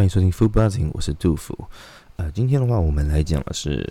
[0.00, 1.54] 欢迎收听 Food Buzzing，我是杜甫。
[2.16, 3.86] 呃，今天的话，我们来讲的是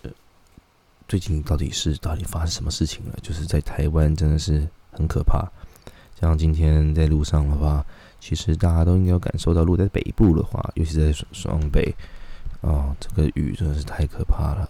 [1.07, 3.15] 最近到底是到底发生什么事情了？
[3.21, 5.47] 就是在台湾真的是很可怕。
[6.19, 7.85] 像今天在路上的话，
[8.19, 11.95] 其实大家都应该有感受到，路在北部的话，尤其在双北，
[12.61, 14.67] 啊，这个雨真的是太可怕了。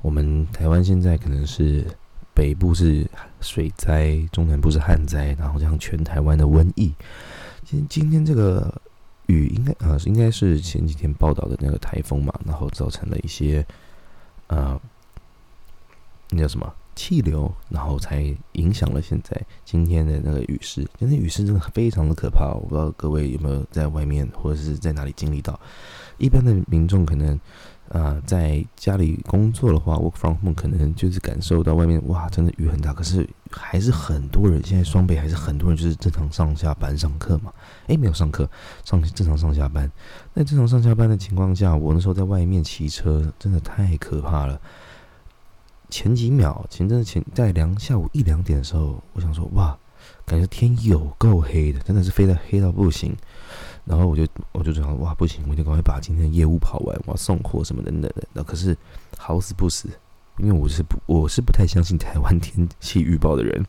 [0.00, 1.84] 我们台湾现在可能是
[2.32, 3.06] 北部是
[3.42, 6.94] 水灾，中南部是旱灾，然后像全台湾的瘟疫。
[7.62, 8.72] 今今天这个。
[9.28, 13.64] 雨应该啊，应该是前几天报道的那个台风嘛，然后造成了一些
[14.48, 14.78] 呃，
[16.30, 20.84] 那叫什么气流，然后才影响了现在今天的那个雨势。
[20.98, 25.58] 今天雨势真的非常的可怕，我不知道各位有没有在外面或者是在哪里经历到。
[26.16, 27.38] 一般的民众可能。
[27.88, 32.92] 啊，在家里工作的话，work from home 可能就是感受到外面哇，真的雨很大。
[32.92, 37.50] 可是还是很多人现在双倍，还是很多人就是正常上下班上课嘛。
[37.86, 38.46] 诶，没有上课，
[38.84, 39.90] 上正常上下班。
[40.34, 44.60] 那正常上下班的情况下，我那时候在外面骑车，真的太可怕了。
[45.90, 49.76] 前几秒，前阵前在两下午一两点的时候，我想说哇，
[50.26, 53.16] 感觉天有够黑的，真的是飞得黑到不行。
[53.84, 58.22] 然后我就我就想哇不行，我就赶快把今天的业务跑完，我要送货什么等等的。
[58.34, 58.76] 那可是
[59.16, 59.88] 好死不死，
[60.36, 63.64] 因为我是不我是不太相信台湾天气预报的人，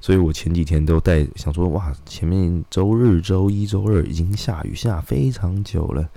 [0.00, 6.08] 所以我前几天都带想说哇，前面周日、周一周二已经下雨下非常久了，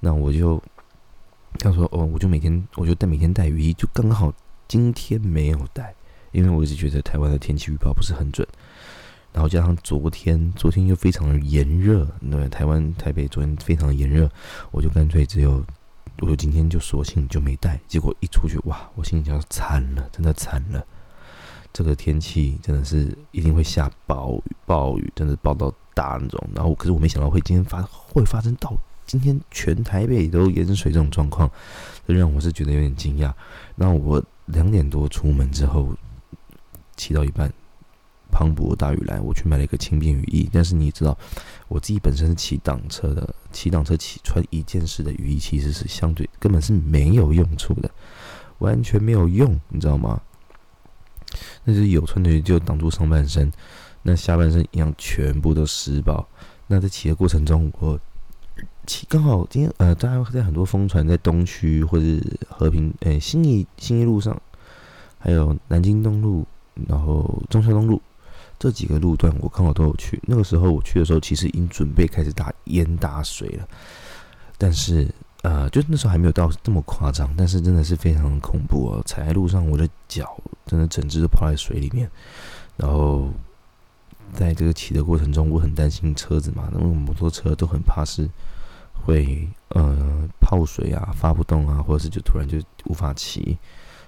[0.00, 0.62] 那我就
[1.58, 4.32] 他说哦，我就每天我就带每天带雨衣，就刚好
[4.70, 5.92] 今天没有带，
[6.30, 8.46] 因为我一直觉得台湾的天气预报不是很准。
[9.32, 14.30] 然后加上昨天，昨天又非常的炎热，对，台湾台北昨天非常的炎热，
[14.70, 15.60] 我就干脆只有，
[16.20, 17.80] 我就今天就索性就没带。
[17.88, 20.86] 结果一出去，哇，我心里想惨了，真的惨了。
[21.72, 26.48] 这个天气真的是一定会下暴雨，暴雨真的暴到大那种。
[26.54, 28.72] 然后可是我没想到会今天发会发生到
[29.04, 31.50] 今天全台北都淹水这种状况，
[32.06, 33.32] 这让我是觉得有点惊讶。
[33.74, 35.94] 那我两点多出门之后，
[36.96, 37.52] 骑到一半。
[38.32, 40.48] 磅礴大雨来，我去买了一个轻便雨衣。
[40.52, 41.18] 但是你知道，
[41.66, 47.90] 我自己本身是骑挡车的，骑挡车骑穿一件式的雨衣，其实是相对根本是没有用处的，
[48.58, 50.22] 完全没有用，你知道吗？
[51.64, 53.52] 那就是有穿的就挡住上半身，
[54.02, 56.24] 那下半身一样全部都湿爆。
[56.68, 57.98] 那在骑的过程中，我
[59.08, 62.04] 刚好今天呃，大家在很多风船在东区或者
[62.48, 64.40] 和平诶新义新义路上，
[65.18, 66.46] 还有南京东路，
[66.88, 68.00] 然后中山东路。
[68.58, 70.20] 这几个路段我刚好都有去。
[70.26, 73.66] 那个时候我去的时候，其实已经准备开始打淹大水了。
[74.58, 75.08] 但是，
[75.40, 77.32] 呃，就那时候还没有到这么夸张。
[77.38, 79.02] 但是真的是非常恐怖哦！
[79.06, 82.10] 踩在路上，我的脚真的整只都泡在水里面。
[82.76, 83.30] 然后，
[84.34, 88.28] 在这个骑的过程中，我很担心车子嘛，因为摩托车都很怕是
[89.04, 93.58] 会呃泡水啊、发不动啊，或者是就突然就无法骑。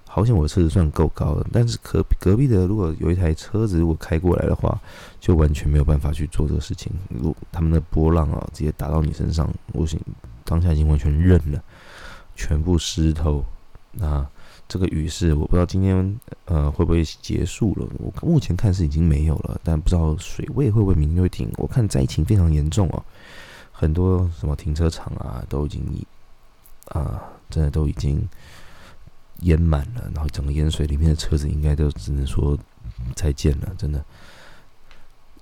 [0.07, 4.79] 好险我的车子算够高的，但是隔隔壁的如果有一台车子如果开过来的话，
[5.19, 6.93] 就完全没有办法去做这个事情。
[7.09, 9.99] 如他们的波浪啊，直接打到你身上，我行，
[10.45, 11.63] 当下已经完全认了，
[12.37, 13.43] 全部湿透。
[13.93, 14.27] 那
[14.69, 17.87] 这个雨势，我不知道今天呃会不会结束了。
[17.99, 21.51] 我目前看是已经没有了，但不知道水位会不会明天会停。
[21.57, 23.03] 我看灾情非常严重哦，
[23.73, 25.83] 很多什么停车场啊都已经
[26.91, 28.29] 啊，真的都已经。
[29.41, 32.57] 淹满了，然后整个淹水里面的车子应该都只能说
[33.17, 33.75] 再见了。
[33.77, 34.05] 真的，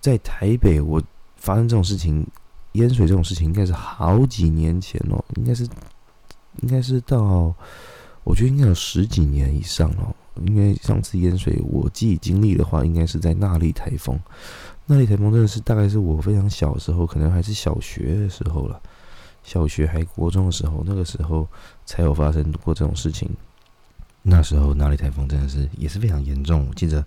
[0.01, 1.03] 在台北，我
[1.37, 2.27] 发生这种事情，
[2.73, 5.69] 淹水这种事情，应该是好几年前哦，应该是，
[6.63, 7.55] 应该是到，
[8.25, 10.17] 我觉得应该有十几年以上了。
[10.47, 14.19] 因为上次淹水，我记忆经历的话，应该是在那莉台风。
[14.87, 18.81] 那莉台风真的是大概是我非常小时候，可能还是小学的时候了，
[19.43, 21.47] 小学还国中的时候，那个时候
[21.85, 23.29] 才有发生过这种事情。
[24.23, 26.67] 那时候，那里台风真的是也是非常严重。
[26.69, 27.03] 我记得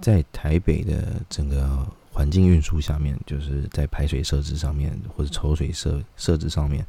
[0.00, 1.86] 在台北的整个
[2.16, 6.82] 环境运输下面，就是在排水设置上面或者抽水设设置上面，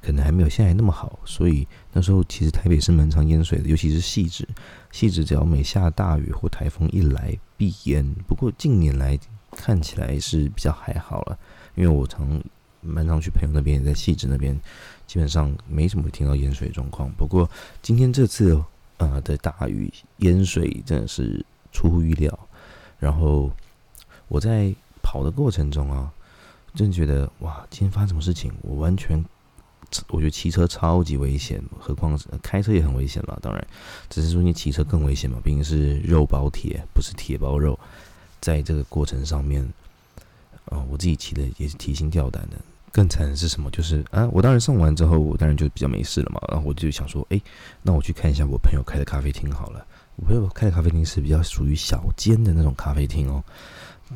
[0.00, 1.18] 可能还没有现在那么好。
[1.26, 4.48] 所以那时候其实台北是蛮常淹水的，尤其是细致，
[4.90, 8.02] 细致只要每下大雨或台风一来必淹。
[8.26, 9.18] 不过近年来
[9.52, 11.38] 看起来是比较还好了，
[11.74, 12.42] 因为我常
[12.80, 14.58] 蛮常去朋友那边，在细致那边，
[15.06, 17.12] 基本上没什么听到淹水状况。
[17.18, 17.46] 不过
[17.82, 18.58] 今天这次。
[19.00, 21.42] 呃的大雨淹水真的是
[21.72, 22.38] 出乎意料，
[22.98, 23.50] 然后
[24.30, 24.72] 我在
[25.02, 26.08] 跑的过程中啊，
[26.72, 28.52] 真觉得哇，今天发生什么事情？
[28.62, 29.18] 我完全，
[30.08, 33.36] 我觉得骑车超级危险，何况是开车也很危险了。
[33.42, 33.66] 当然，
[34.08, 37.76] 只是说你骑车更危险嘛，毕竟是肉包铁，不是铁包肉。
[38.40, 39.62] 在这个过程上面，
[40.66, 42.56] 啊，我自己骑的也是提心吊胆的。
[42.92, 43.68] 更惨的是什么？
[43.72, 46.40] 就是啊，我当然送完之后，我当然就比较没事了嘛。
[46.48, 47.40] 然后我就想说，哎，
[47.82, 49.84] 那我去看一下我朋友开的咖啡厅好了。
[50.16, 53.42] 我朋友开的咖啡厅是比较属于小间的那种咖啡厅哦，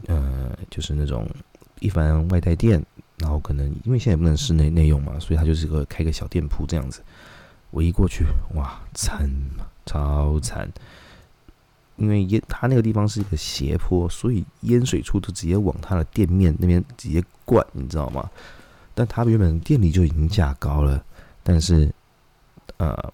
[0.06, 1.28] 呃，就是那种
[1.80, 2.84] 一般外带店。
[3.18, 7.00] 然后可能因为现在也不能室内内用嘛，所以他就是个开个小店铺这样子。
[7.70, 8.24] 我一过去，
[8.54, 9.30] 哇，惨，
[9.86, 10.68] 超惨！
[11.96, 18.28] 因为淹他那个地方是一个斜坡，所以淹水处都直接往他的店面那边直接灌，你知道吗？
[18.96, 21.02] 但他原本店里就已经价高了，
[21.44, 21.88] 但是，
[22.78, 23.12] 呃，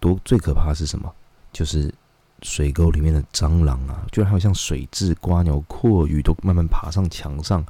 [0.00, 1.12] 多最可怕是什么？
[1.52, 1.92] 就是
[2.42, 7.64] 水沟里面的蟑螂啊，居然还有像水蛭、瓜鸟、阔鱼都慢慢爬上墙上，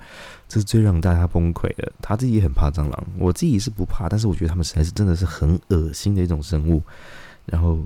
[0.48, 1.92] 这是最让大家崩溃的。
[2.00, 6.82] 他自己也很怕蟑螂，我自己是不怕，但是我觉得他们实在是真的是很恶心的一种生物。
[7.46, 7.78] 然后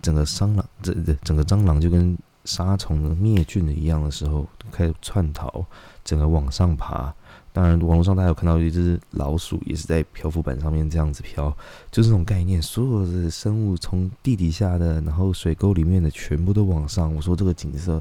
[0.00, 5.64] 整个蟑螂，这这整个蟑螂就跟杀虫灭菌的一样的时候，开始窜逃，
[6.04, 7.14] 整个往上爬。
[7.52, 11.52] 当然，网络上大家有看到一只老鼠，也是在漂浮板上面这样子漂，
[11.90, 12.62] 就是这种概念。
[12.62, 17.12] 所有的生物从地底下的，然后水沟里面的，全部都往上。
[17.12, 17.98] 我说这个景色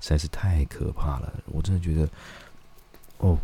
[0.00, 2.06] 实在是太可怕了，我真的觉得，
[3.20, 3.38] 哦，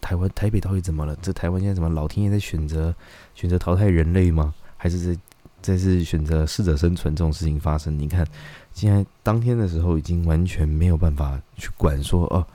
[0.00, 1.16] 台湾台北到底怎么了？
[1.20, 2.94] 这台湾现在怎么老天爷在选择
[3.34, 4.54] 选择淘汰人类吗？
[4.76, 5.20] 还是在
[5.60, 7.98] 在是选择适者生存这种事情发生？
[7.98, 8.24] 你看，
[8.72, 12.46] 现在当天的时候已经完全没有办法去管说哦。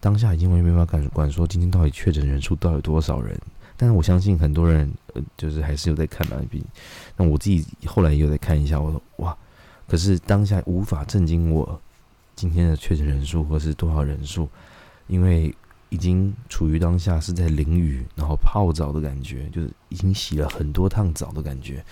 [0.00, 3.38] 当下已经完全没办法管管说今天到底确诊人数到底多少人，
[3.76, 6.64] 但是我相信很多人呃就是还是有在看嘛，比
[7.18, 9.36] 那我自己后来也有在看一下，我说哇，
[9.86, 11.78] 可是当下无法震惊我
[12.34, 14.48] 今天的确诊人数或是多少人数，
[15.06, 15.54] 因为
[15.90, 21.84] 已经处于当下是在淋雨然后泡澡的感觉，就是已经洗了很多趟澡的感觉，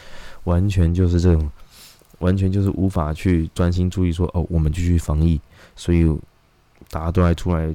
[0.44, 1.50] 完全就是这种，
[2.20, 5.38] 完全就是无法去专心注意说哦我们继续防疫，
[5.76, 6.06] 所以
[6.88, 7.75] 大家都还出来。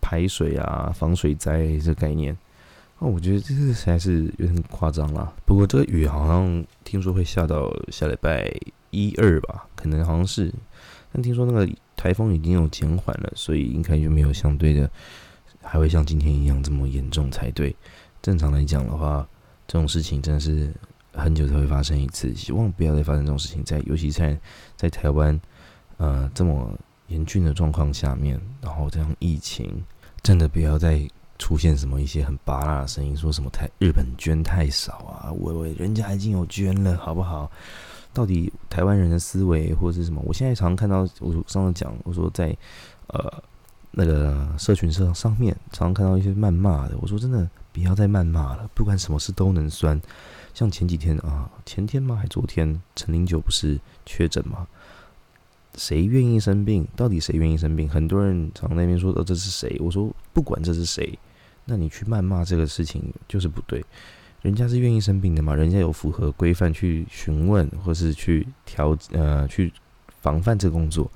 [0.00, 2.36] 排水啊，防水灾这概念，
[2.98, 5.32] 那我觉得这个实在是有点夸张了。
[5.44, 8.50] 不过这个雨好像听说会下到下礼拜
[8.90, 10.52] 一二吧，可能好像是。
[11.10, 11.66] 但听说那个
[11.96, 14.90] 台风已经有减缓了，所以应该就没有相对的
[15.62, 17.74] 还会像今天一样这么严重才对。
[18.20, 19.26] 正常来讲的话，
[19.66, 20.70] 这种事情真的是
[21.12, 23.64] 很久才会发生一次，希望不要再发生这种事情。
[23.64, 24.38] 在尤其在
[24.76, 25.40] 在台湾，
[25.96, 26.78] 呃，这么
[27.08, 29.84] 严峻的状况下面，然后这样疫情。
[30.22, 31.08] 真的不要再
[31.38, 37.50] 出现什么一些很拔辣的声音，说什么太日本捐太少啊，我我人家已经有捐了，好不好？
[38.12, 40.20] 到底台湾人的思维或者是什么？
[40.26, 42.54] 我现在常看到，我上次讲，我说在
[43.06, 43.32] 呃
[43.92, 46.96] 那个社群上上面，常常看到一些谩骂的。
[47.00, 49.98] 我说真的，不要再谩骂了，不管什么事都能酸。
[50.52, 52.16] 像前几天啊，前天吗？
[52.16, 54.66] 还昨天，陈零九不是确诊吗？
[55.78, 56.86] 谁愿意生病？
[56.96, 57.88] 到底谁愿意生病？
[57.88, 61.16] 很多人常那边说：“哦，这是谁？”我说：“不管这是谁，
[61.64, 63.84] 那你去谩骂这个事情就是不对。
[64.42, 65.54] 人家是愿意生病的嘛？
[65.54, 69.72] 人家有符合规范去询问，或是去调呃去
[70.20, 71.10] 防范这个工作。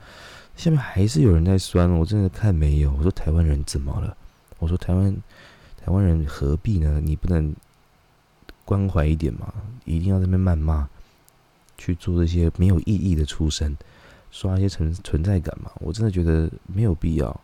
[0.57, 2.93] 下面还是有人在酸，我真的看没有。
[2.93, 4.17] 我说台湾人怎么了？
[4.59, 5.17] 我说台湾
[5.85, 7.01] 台湾人何必呢？
[7.01, 7.55] 你不能
[8.65, 9.53] 关怀一点嘛？
[9.85, 10.89] 一定要在那边谩骂，
[11.77, 13.77] 去做这些没有意义的出声。”
[14.33, 17.41] 刷一些存存在感嘛，我真的觉得没有必要。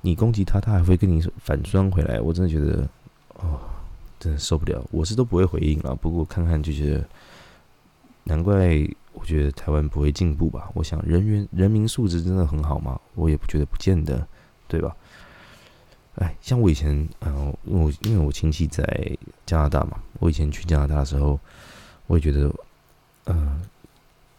[0.00, 2.86] 你攻击他，他还会跟你反酸回来，我真的觉得，
[3.34, 3.60] 哦，
[4.18, 4.84] 真的受不了。
[4.90, 7.04] 我是都不会回应了，不过看看就觉得，
[8.24, 8.54] 难怪
[9.12, 10.68] 我觉得台湾不会进步吧。
[10.74, 13.00] 我想人员人民素质真的很好吗？
[13.14, 14.26] 我也不觉得，不见得，
[14.66, 14.94] 对吧？
[16.16, 18.84] 哎，像我以前，嗯，我因为我亲戚在
[19.46, 21.38] 加拿大嘛，我以前去加拿大的时候，
[22.06, 22.54] 我也觉得，
[23.26, 23.62] 嗯，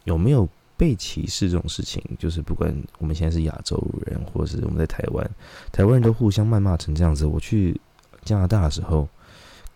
[0.04, 0.48] 有没有？
[0.76, 5.30] 被歧视这种事情，就是不管我们现在是亚洲人，或者是我们在台湾，
[5.72, 7.24] 台湾人都互相谩骂成这样子。
[7.24, 7.80] 我去
[8.24, 9.08] 加拿大的时候，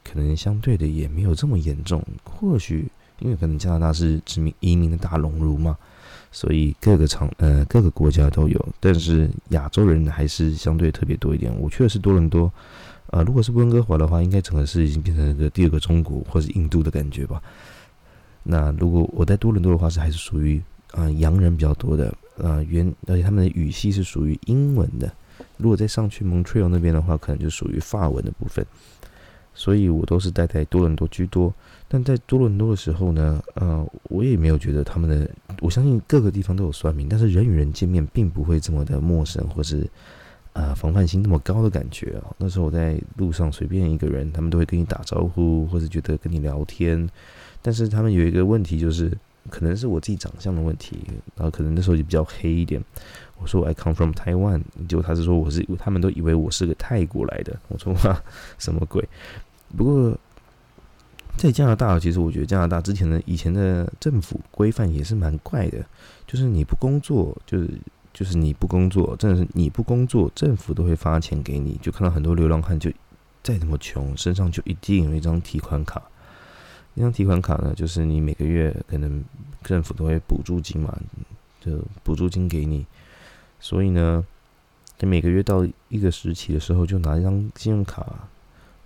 [0.04, 2.04] 可能相对的也没有这么严重。
[2.22, 2.86] 或许
[3.20, 5.74] 因为可能加拿大是殖民移民的大熔炉嘛，
[6.30, 8.68] 所以各个场呃各个国家都有。
[8.78, 11.50] 但是亚洲人还是相对特别多一点。
[11.58, 12.52] 我去的是多伦多，
[13.06, 17.42] 呃，如果是温哥华的话，应该整个是已经变成一个第二个中国或者印度的感觉吧。
[18.42, 20.62] 那如果我在多伦多的话，是还是属于。
[20.92, 25.12] 啊，洋人比较多的，呃，原而且他们的语系是属于英文的。
[25.56, 28.66] 如果再上去 Montreal 那边的话，可能就属于法文的部分。
[29.52, 31.52] 所以我都是待在多伦多居多。
[31.88, 35.28] 但在多伦多的时候呢，呃，我也没有觉得他们的，
[35.60, 39.88] 我相信各个地方都有算命，但是人与人见面并不会这么的陌生，或是
[40.52, 42.34] 呃防范心那么高的感觉啊。
[42.38, 47.08] 那时候我在路上随便一个人，他们都会跟你打招呼，或者觉得跟你聊天。
[47.60, 49.16] 但是他们有一个问题就是。
[49.48, 50.98] 可能是我自己长相的问题，
[51.34, 52.82] 然后可能那时候就比较黑一点，
[53.38, 57.58] 我说 I come from Taiwan，结果他是说我是，他们都以为我是个泰国来的。
[57.68, 58.22] 我说哇，
[58.58, 59.08] 什么鬼？
[59.76, 60.18] 不过
[61.36, 65.84] 在加拿大，其实我觉得加拿大之前的以前的政府规范也是蛮怪的，
[66.26, 67.70] 就是你不工作，就是
[68.12, 71.78] 就是你不工作，真的是你不工作，政府都会发钱给你。
[71.80, 72.90] 就看到很多流浪汉，就
[73.42, 76.02] 再怎么穷，身上就一定有一张提款卡。
[76.94, 79.24] 那张提款卡呢，就是你每个月可能
[79.62, 80.96] 政府都会补助金嘛，
[81.60, 82.84] 就补助金给你。
[83.60, 84.24] 所以呢，
[84.98, 88.28] 你每个月到一个时期的时候，就拿一张信用卡，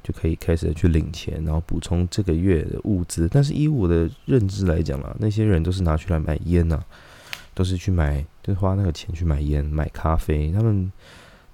[0.02, 3.28] 就可以开始去领钱，然后补充这个月的物资。
[3.30, 6.82] 但是以我的认知来讲啊，那些人都是拿去来买烟呐，
[7.54, 10.52] 都是去买，就花那个钱去买烟、买咖啡。
[10.52, 10.92] 他们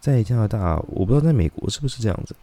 [0.01, 2.35] 在加拿大，我不知道在美国是不是这样子。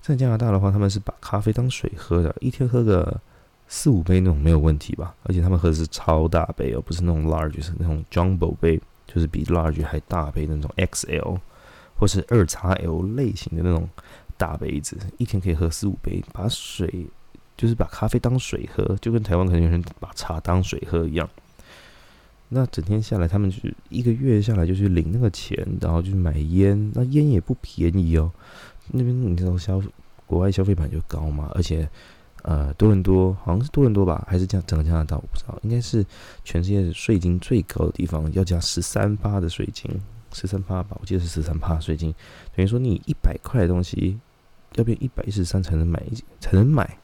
[0.00, 3.20] 在加拿大的话，他们是把咖啡当水喝的，一天喝个
[3.68, 5.14] 四五杯那种没有问题吧？
[5.24, 8.80] 而且他们喝的是超大杯哦，不是那种 large，是那种 jumbo 杯。
[9.06, 11.38] 就是比 large 还大杯那种 XL
[11.96, 13.88] 或是二叉 L 类型的那种
[14.36, 16.22] 大杯子，一天可以喝四五杯。
[16.32, 17.06] 把水
[17.56, 21.30] 就是把咖啡当水喝，就跟台湾可能有人把茶当水喝一样。
[22.48, 23.56] 那整天下来，他们就
[23.90, 26.90] 一个月下来就去领那个钱，然后就买烟。
[26.92, 28.30] 那烟也不便宜哦。
[28.88, 29.80] 那边你知道消
[30.26, 31.88] 国外消费版就高嘛，而且。
[32.48, 36.06] 呃，多伦多好像是多伦多吧，还是加整个加拿大，我不知道，应该是
[36.44, 39.90] 全世界税金最高的地方，要加十三趴的税金，
[40.32, 42.14] 十三趴吧，我记得是十三趴税金，
[42.54, 44.16] 等于说你一百块的东西
[44.76, 46.00] 要变一百一十三才能买，
[46.38, 46.96] 才能买。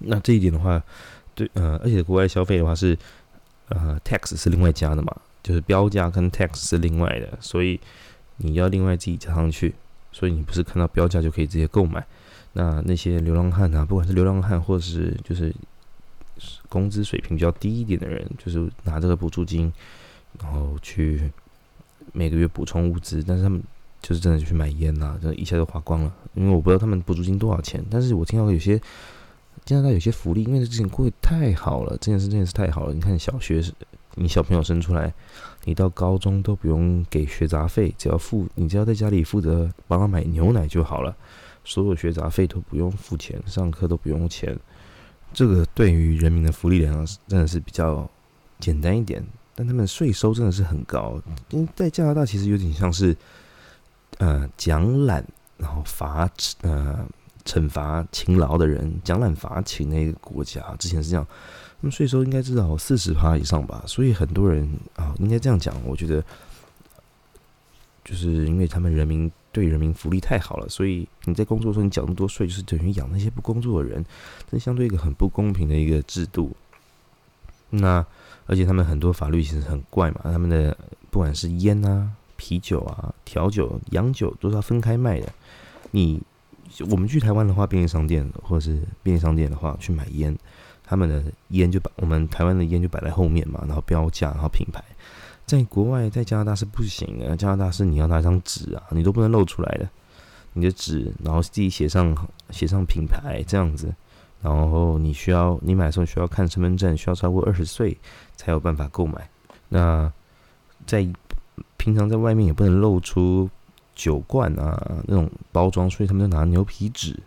[0.00, 0.82] 那这一点的话，
[1.36, 2.98] 对，呃，而且国外消费的话是，
[3.68, 7.78] 呃，tax 是另外加的嘛，就是标价跟 tax 是另外的，所以
[8.38, 9.72] 你要另外自己加上去，
[10.10, 12.04] 所以你不是看到标价就可以直接购买。
[12.54, 15.54] 那那些流浪汉啊，不管是流浪汉，或者是就是
[16.68, 19.72] 工资水平比较低一点的人，就是拿这个补助金，
[20.40, 21.30] 然后去
[22.12, 23.62] 每个月补充物资，但是他们
[24.00, 26.12] 就是真的去买烟呐，这一下就花光了。
[26.34, 28.78] 因为我不知道他们补助金多少钱，但是我听到有些
[29.64, 32.92] 加拿大有些福利，因为这事情过得太好了，这件事真的是太好了。
[32.92, 33.72] 你看小学是，
[34.16, 35.14] 你小朋友生出来，
[35.64, 41.16] 你到高中都不用给学杂费，只要付，你只要在家里负责帮他买牛奶就好了。
[41.64, 44.58] 所有学杂费都不用付钱，上课都不用钱，
[45.32, 48.08] 这个对于人民的福利来讲真的是比较
[48.58, 49.24] 简单一点。
[49.54, 53.16] 但他们税收真的是很高，因为在加拿大其实有点像是
[54.18, 55.24] 呃奖懒，
[55.56, 56.28] 然后罚
[56.62, 57.06] 呃
[57.44, 60.74] 惩罚勤劳的人，奖懒罚勤的一个国家。
[60.78, 61.26] 之前是这样，
[61.80, 63.84] 那么税收应该至少四十趴以上吧。
[63.86, 66.24] 所以很多人啊，应该这样讲，我觉得
[68.04, 69.30] 就是因为他们人民。
[69.52, 74.04] 对人民福利太好了，所以你在工作的时候你缴那么多税，就是等于养那些不工作的人，
[74.50, 76.50] 这相对一个很不公平的一个制度。
[77.70, 78.04] 那
[78.46, 80.76] 而且他们很多法律其实很怪嘛，他们的
[81.10, 85.32] 不管是烟啊、啤酒啊、调酒、洋酒都是要分开卖的。
[85.90, 86.20] 你
[86.90, 90.36] 我们去台湾的话，便利商店或者是便利商店的话去买烟，
[90.84, 94.82] 他们的烟就把我们台湾的烟就摆在后面嘛，然后标价，然后品牌。
[95.44, 97.36] 在国外，在加拿大是不行的。
[97.36, 99.88] 加拿大是你要拿一张纸啊，你都不能露出来的。
[100.54, 102.14] 你的纸，然后自己写上
[102.50, 103.94] 写上品牌这样子，
[104.40, 107.96] 然后你需要你买的时候需要看身份证，需要超过二十岁
[108.36, 109.28] 才有办法购买。
[109.68, 110.10] 那
[110.86, 111.06] 在
[111.76, 113.48] 平常在外面也不能露出
[113.94, 117.18] 酒罐啊那种包装，所以他们就拿牛皮纸、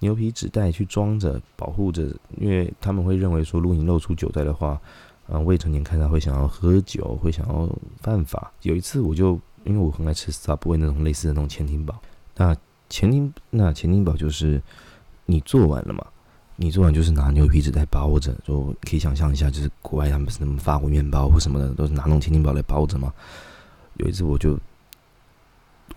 [0.00, 4.80] 牛皮纸袋去装着，保护着，因为他们会认为说，如果你露出酒袋的话。
[5.30, 7.68] 啊，未成年看到会想要喝酒，会想要
[8.00, 8.50] 犯法。
[8.62, 11.94] 有一次，我就因为我很爱吃 Subway 那种类似的那种潜艇堡。
[12.34, 12.56] 那
[12.88, 14.60] 潜艇那潜艇堡就是
[15.26, 16.04] 你做完了嘛？
[16.56, 23.12] 你做完就是拿牛皮纸袋包着，就可以想象一下，就是国外他们是那么法国面包或什么的，都是拿那种潜艇堡来包着嘛。
[23.98, 24.58] 有一次我就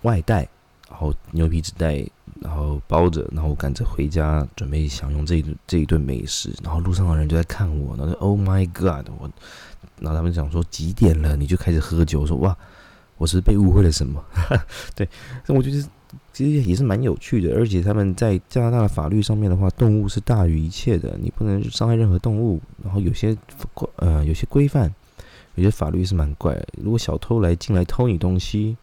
[0.02, 0.48] 外带，
[0.92, 2.06] 然后牛皮纸袋。
[2.40, 6.52] 然后包着，然后赶着回家准备享用这一顿这一顿美食。
[6.64, 9.08] 然后路上的人就在看我，然后 Oh my God！
[9.20, 9.30] 我，
[10.00, 12.22] 然后他们讲说几点了，你就开始喝酒。
[12.22, 12.58] 我说哇，
[13.20, 14.24] 我是被误会了什么？
[14.96, 15.08] 对，
[15.46, 15.88] 那我觉得
[16.34, 17.56] 其实也是蛮有趣的。
[17.56, 22.60] 而且他们在加拿大的法律上面的话，动物是大于一切的，你不能伤害任何动物。
[22.84, 23.38] 然后有些
[23.76, 24.92] 规呃有些规范，
[25.54, 26.60] 有些法律是蛮怪。
[26.82, 28.76] 如果小偷来进来偷你东西，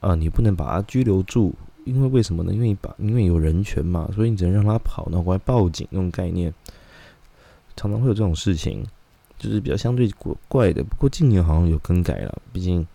[0.00, 1.54] 啊，你不能把他拘留住。
[1.84, 2.52] 因为为什么呢？
[2.52, 6.52] 因为把因为有人权嘛，所以你只能让他跑，然后过来报警那种概念，
[7.76, 8.84] 常常会有这种事情，
[9.38, 10.84] 就是比较相对怪怪的。
[10.84, 12.86] 不过近年好像有更改了，毕竟，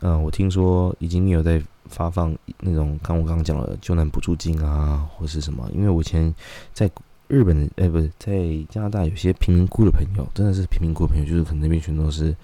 [0.00, 5.70] 嗯，我听说已经没有在发放那种刚我刚刚讲的救难补助金啊，或是什么。
[5.74, 6.34] 因为我以前
[6.72, 6.90] 在
[7.28, 8.32] 日本，哎，不是在
[8.70, 12.34] 加拿大，有些贫民窟的朋友，真的是贫民窟的朋友，就是可能那边全都是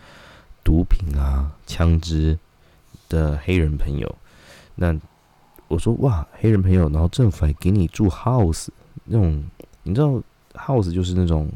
[0.63, 2.39] 毒品啊、枪支，
[3.09, 4.15] 的黑人朋友。
[4.75, 4.99] 那
[5.69, 8.69] 我说哇，黑人朋友，然后政府还给你住 house
[9.05, 9.45] 那种，
[9.83, 10.23] 你知道
[10.55, 11.51] house 就是那种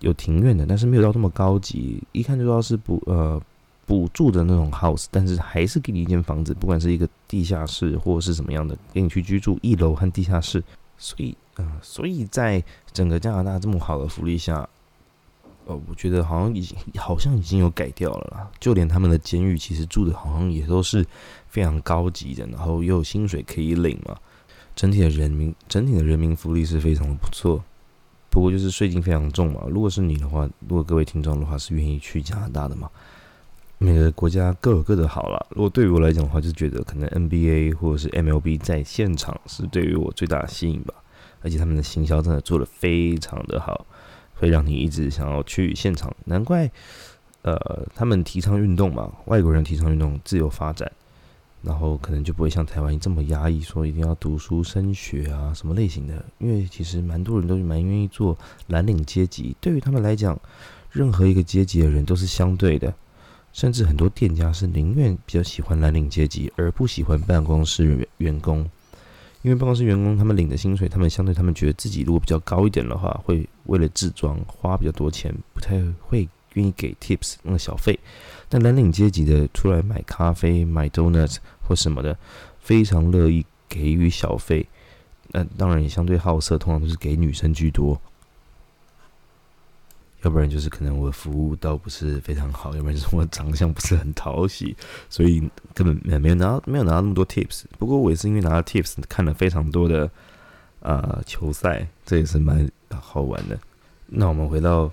[0.00, 3.40] 有庭院的，但是没有到这么高级，一看就知道是补呃
[3.86, 10.62] 补助的那种 house，但是还是给你一间房子，不管是一个地下室或者是什么样的，给你去居住，一楼和地下室。
[10.98, 14.68] 所以，嗯，所以在整个加拿大这么好的福利下。
[15.68, 18.50] 呃，我觉得好像已经好像已经有改掉了啦。
[18.58, 21.04] 就连他们的监狱，其实住的好像也都是
[21.46, 24.16] 非常高级的，然后又有薪水可以领嘛。
[24.74, 27.62] 整体的人民，整体的人民福利是非常的不错。
[28.30, 29.62] 不过就是税金非常重嘛。
[29.68, 32.88] 如果是你的话，如果各位听众的话是愿意去加拿大的嘛，
[33.76, 35.46] 每个国家各有各的好了。
[35.50, 40.94] 如果对于我来讲的话，就觉得可能 NBA 或者是 MLB 在现场是对于我最大的吸引吧。
[41.42, 43.84] 而且他们的行销真的做的非常的好。
[44.38, 46.70] 会让你一直想要去现场，难怪，
[47.42, 50.90] 呃，他们提倡运动嘛，外国人提倡运动，自由发展，
[51.62, 56.24] 然后可能就不会像台湾这么压抑，说一定要读书升学啊，什么类型的。
[56.38, 60.40] 因为其实蛮多人都蛮愿意做蓝领阶级，对于他们来讲，
[60.92, 62.94] 任何一个阶级的人都是相对的，
[63.52, 68.68] 甚至很多店家是宁愿比较喜欢蓝领阶级，而不喜欢办公室员员工。
[69.48, 77.98] 因为办公室员工他们领的薪水，他们相对他们觉得自己如果比较高一点的话，会为了自装花比较多钱，不太会愿意给 tips 那个小费。
[78.50, 82.14] 但蓝领阶级的出来买咖啡、买 donuts 或什么的，
[82.60, 84.68] 非常乐意给予小费。
[85.28, 87.98] 那当然也相对好色，通常都是给女生居多。
[90.22, 94.76] 要不然就是可能我的服务倒不是非常好，要不然就是我长相不是很讨喜，
[95.08, 95.38] 所以
[95.74, 97.62] 根本没没有拿到没有拿到那么多 tips。
[97.78, 100.10] 不过我也是因为拿到 tips 看了非常多的
[100.80, 103.56] 啊球赛，这也是蛮好玩的。
[104.06, 104.90] 那我们回到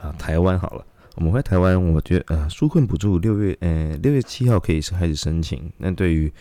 [0.00, 5.70] 啊台湾好了，我们回台湾，我觉得呃纾困补助六月呃六月七号可以开始申请。
[5.78, 6.32] 那对于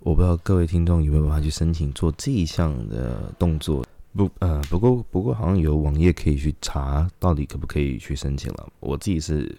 [0.00, 3.84] 我不知道各位听众有没有办法去申请做这一项的动作。
[4.12, 8.68] 不，呃，不过不过好像有网页可以去查，到底可不可以去申请了。
[8.80, 9.56] 我自己是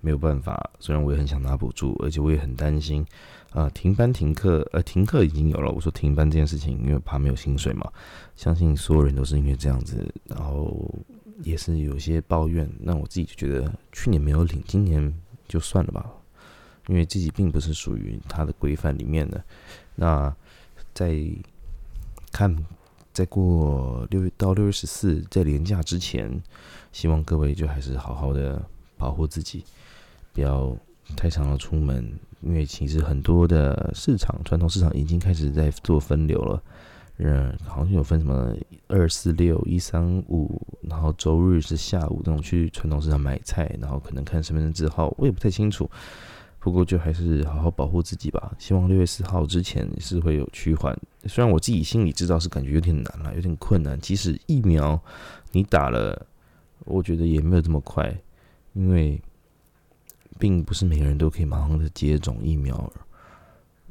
[0.00, 3.04] 没有办法，虽然我也很想拿补助，而且我也很担心，
[3.50, 5.72] 啊，停班停课，呃，停课已经有了。
[5.72, 7.90] 我说停班这件事情，因为怕没有薪水嘛，
[8.36, 10.94] 相信所有人都是因为这样子，然后
[11.42, 12.70] 也是有些抱怨。
[12.78, 15.12] 那我自己就觉得，去年没有领，今年
[15.48, 16.08] 就算了吧，
[16.86, 19.44] 因为自己并不是属于他的规范里面的。
[19.96, 20.32] 那
[20.94, 21.20] 在
[22.30, 22.56] 看。
[23.18, 26.40] 在过六月到六月十四，在年假之前，
[26.92, 28.64] 希望各位就还是好好的
[28.96, 29.64] 保护自己，
[30.32, 30.76] 不要
[31.16, 36.62] 太常的出门，因为其实很多的市场，传统市场已经开始在做分流了。
[37.16, 38.54] 嗯，好像有分什么
[38.86, 45.90] 二四六一三五，然后周日是下午那种去传统市场买菜，然后可能看身份证字号，我也不太清楚。
[46.60, 48.52] 不过就还是好好保护自己吧。
[48.58, 50.96] 希望六月四号之前是会有趋缓。
[51.24, 53.98] 虽然我自己心里知道是感觉有点难了，有点困难。
[54.00, 55.00] 即使疫苗
[55.52, 56.26] 你打了，
[56.84, 58.12] 我觉得也没有这么快，
[58.72, 59.20] 因为
[60.38, 62.92] 并不是每个人都可以马上的接种疫苗，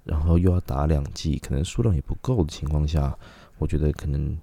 [0.03, 3.17] 然后又要打两剂，可能数量也不够的情况下，
[3.58, 4.38] 我觉得可能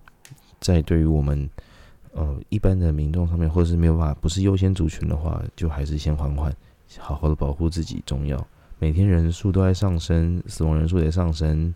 [0.61, 1.49] 在对于我们
[2.13, 6.55] 呃一般的民众上面，或者是没有办法不是优先族群的话，就还是先缓缓。
[6.99, 8.47] 好好的保护自己重要。
[8.79, 11.75] 每天人数都在上升，死亡人数也上升。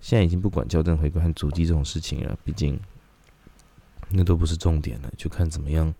[0.00, 2.78] 现在已经不管校正回归和阻击这种事情了，毕竟
[4.10, 5.92] 那都不是重点了，就看怎么样。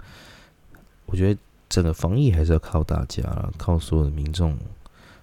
[1.06, 3.22] 我觉得整个防疫还是要靠大家，
[3.56, 4.56] 靠所有的民众、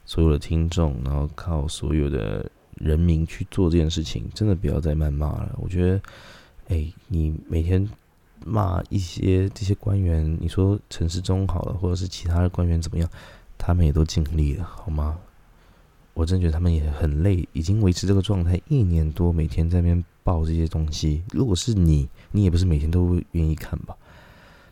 [0.05, 4.29] 所有的听众，然后靠所有的人民去做这件事情。
[4.33, 5.55] 真的不要再谩骂了。
[5.57, 6.01] 我觉得，
[6.67, 7.89] 哎，你每天。
[8.47, 13.09] 骂一些这些官员，你说陈世忠好了，或者是其他的官员怎么样？
[13.57, 15.17] 他们也都尽力了，好吗？
[16.13, 21.23] 我真觉得他们也很累，已经维持这个状态一年多，每天在那边报这些东西。
[21.31, 23.97] 如果是你，你也不是每天都愿意看吧？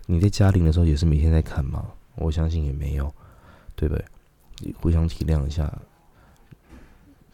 [0.06, 1.86] 你在家庭的时候也是每天在看吗？
[2.16, 3.12] 我相信也没有，
[3.76, 4.06] 对不对？
[4.80, 5.76] 互相体谅一下。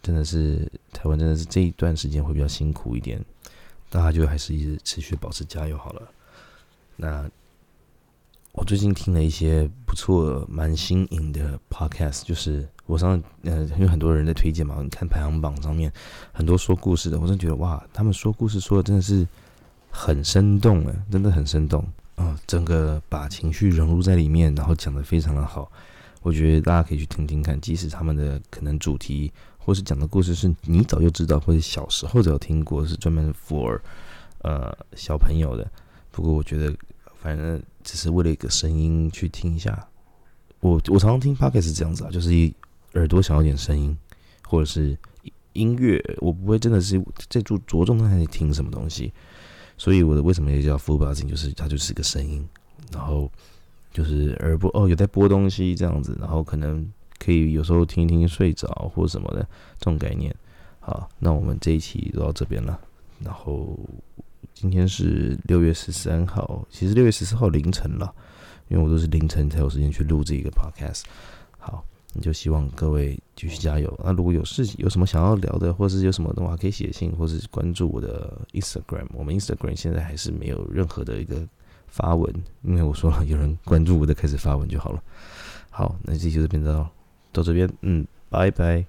[0.01, 3.23] 真的是台湾，真的是这一段时间会比较辛苦一点，
[3.89, 6.09] 大家就还是一直持续保持加油好了。
[7.01, 7.29] 那
[8.51, 13.11] 我最近听了一些不错、蛮新颖的 podcast，就是我上
[13.43, 15.89] 呃，因为很多人在推荐嘛，你看排行榜上面
[16.33, 19.25] 很多说故事的，我真的觉得哇，他们说故事说的真的是
[19.89, 21.87] 很生动啊，真的很生动。
[22.15, 25.71] 啊，整个把情绪融入在里面，然后讲的非常的好，
[26.21, 33.79] 我觉得大家可以去听听看，即使他们的可能主题或是讲的故事是你早就知道，或者小时候就有听过，是专门 for
[34.41, 35.65] 呃小朋友的，
[36.11, 36.75] 不过我觉得。
[37.21, 39.85] 反正只是为了一个声音去听一下，
[40.61, 42.55] 我我常常听 podcast 是这样子啊，就是一
[42.93, 43.93] 耳朵想要点声音，
[44.47, 44.97] 或者是
[45.51, 49.11] 音乐，我不会真的是在注着重在听什么东西。
[49.77, 52.47] 所以我的为什么也叫 full buzzing，就是它就是个声音，
[52.93, 53.29] 然后
[53.91, 59.45] 就是耳播哦有在播东西这样子，然后可能可以有时候听一听睡着或什么的
[59.77, 60.33] 这种概念。
[60.79, 62.79] 好，那我们这一期就到这边了。
[63.21, 63.77] 然后
[64.53, 68.13] 今天是六月十三号，其实六月十四号凌晨了，
[68.67, 71.03] 因为我都是凌晨才有时间去录这一个 podcast。
[71.57, 71.83] 好。
[72.15, 73.99] 你就希望各位继续加油。
[74.03, 79.05] 那如果有事情有什么想要聊的，或是有什么的话，可以写信，或是关注我的 Instagram。
[79.13, 81.47] 我们 Instagram 现在还是没有任何的一个
[81.87, 82.33] 发文，
[82.63, 85.03] 因为我说了，有人关注我的开始发文就好了。
[85.69, 86.89] 好，那这期就变到
[87.31, 88.83] 到这边，嗯，拜拜。